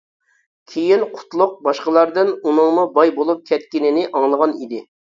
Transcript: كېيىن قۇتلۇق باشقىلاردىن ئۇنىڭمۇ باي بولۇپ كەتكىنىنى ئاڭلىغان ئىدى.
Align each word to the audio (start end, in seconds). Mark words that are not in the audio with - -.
كېيىن 0.71 1.05
قۇتلۇق 1.17 1.53
باشقىلاردىن 1.69 2.33
ئۇنىڭمۇ 2.39 2.89
باي 2.99 3.17
بولۇپ 3.21 3.47
كەتكىنىنى 3.55 4.11
ئاڭلىغان 4.13 4.61
ئىدى. 4.61 4.87